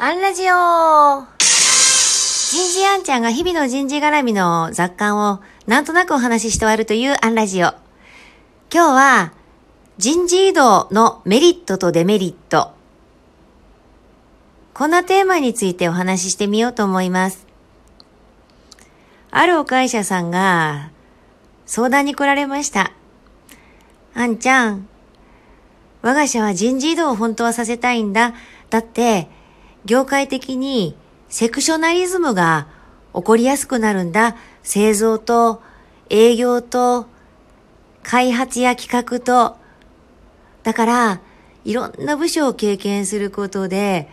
[0.00, 7.74] アンラジオ人事アンちゃんが日々の人事絡みの雑感をなんとなくお話しして終わるというアンラジオ。
[8.72, 9.32] 今日は
[9.96, 12.70] 人事異動のメリットとデメリット。
[14.72, 17.44] こんなテーマについてお話ししてみようと思います。
[19.32, 20.92] あるお会社さんが
[21.66, 22.92] 相談に来られました。
[24.14, 24.86] あんちゃん、
[26.02, 28.34] 我が社は人事異動を本当はさせたいんだ。
[28.70, 29.36] だって、
[29.88, 30.94] 業界的に
[31.30, 32.68] セクショナリズムが
[33.14, 34.36] 起こりやすくなるんだ。
[34.62, 35.62] 製造と
[36.10, 37.06] 営業と
[38.02, 39.56] 開発や企画と。
[40.62, 41.20] だから、
[41.64, 44.10] いろんな部署を経験することで、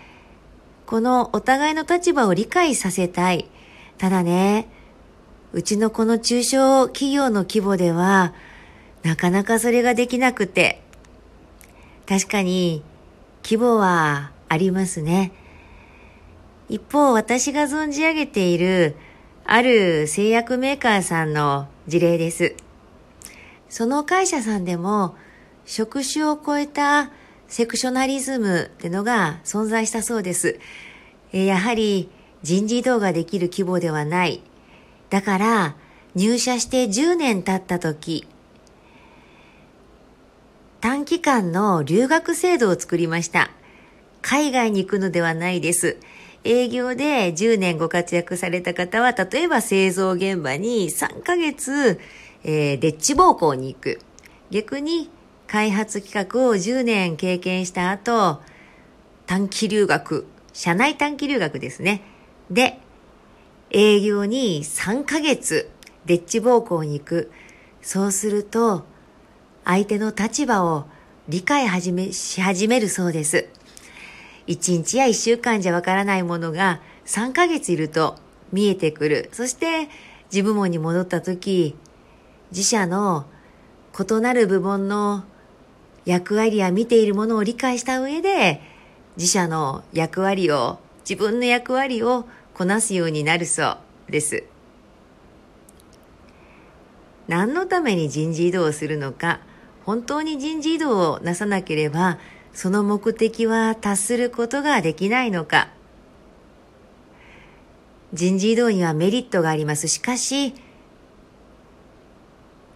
[0.85, 3.49] このお互いの立場を理解させたい。
[3.97, 4.69] ただね、
[5.51, 8.33] うちのこの中小企業の規模では、
[9.03, 10.81] なかなかそれができなくて、
[12.07, 12.81] 確かに
[13.43, 15.33] 規模はありますね。
[16.67, 18.95] 一方、私が存じ上げている
[19.43, 22.55] ある製薬メーカーさんの事例です。
[23.69, 25.15] その会社さんでも
[25.65, 27.11] 職種を超えた
[27.47, 30.59] セクショナリズムってのが存在したそうです。
[31.31, 32.09] やはり
[32.41, 34.41] 人事異動ができる規模ではない。
[35.09, 35.75] だから
[36.15, 38.27] 入社して10年経った時、
[40.81, 43.51] 短期間の留学制度を作りました。
[44.21, 45.97] 海外に行くのではないです。
[46.45, 51.99] 営業で10年ご活躍された方は、例えば製造現場に3ヶ月、
[52.43, 53.99] えー、デッチ暴行に行く。
[54.51, 55.09] 逆に
[55.47, 58.41] 開発企画を10年経験した後、
[59.25, 62.03] 短期留学、社内短期留学ですね。
[62.51, 62.77] で、
[63.71, 65.71] 営業に3ヶ月、
[66.05, 67.31] デッチ暴行に行く。
[67.81, 68.85] そうすると、
[69.63, 70.85] 相手の立場を
[71.27, 73.47] 理解始めし始めるそうです。
[74.47, 78.17] 1日や1週間じゃわからないものが3ヶ月いると
[78.51, 79.29] 見えてくる。
[79.31, 79.89] そして
[80.31, 81.75] 自部門に戻った時、
[82.51, 83.25] 自社の
[83.97, 85.23] 異なる部門の
[86.05, 88.61] 役割や見ているものを理解した上で、
[89.17, 94.43] 自社の役割を、自分の役割をこなすようになるそうです。
[97.27, 99.39] 何のために人事異動をするのか、
[99.85, 102.19] 本当に人事異動をなさなければ、
[102.55, 105.67] その目的は達することができないのか。
[108.13, 109.89] 人事異動にはメリットがあります。
[109.89, 110.55] しかし、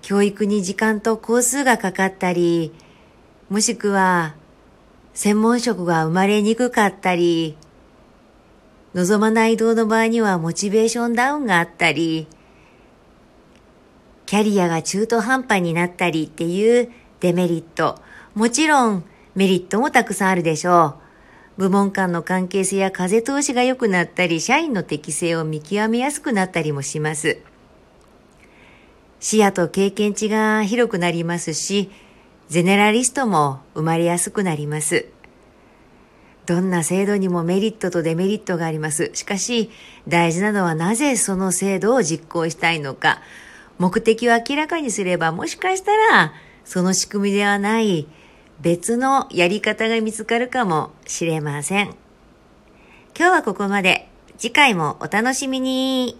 [0.02, 2.74] 教育に時間と工数がかかったり、
[3.50, 4.36] もしくは、
[5.14, 7.56] 専門職が生まれにくかったり、
[8.94, 12.28] 望まない移動の場合にはモチベーションダウンがあったり、
[14.26, 16.92] キャリアが中途半端になったりっていう
[17.22, 17.98] デメリット。
[18.36, 20.96] もちろんメリットもたくさんあるでしょ
[21.58, 21.62] う。
[21.62, 27.38] 部門間の関係性や風通しが良くなったり、社員の適性を見極めやすくなったりもします。
[29.20, 31.92] 視野と経験値が広くなりますし、
[32.48, 35.08] ゼネラリストも生まれやすくなります。
[36.46, 39.12] どんな制度にもメリットとデメリットがあります。
[39.14, 39.70] しかし、
[40.08, 43.22] 大事なのはなぜその制度を実行したいのか。
[43.78, 46.34] 目的を明らかにすれば、もしかしたら、
[46.66, 48.08] その仕組みではない
[48.62, 51.96] 別のやり方が見つかるかもしれません。
[53.18, 54.08] 今日はここまで。
[54.38, 56.18] 次回もお楽しみに。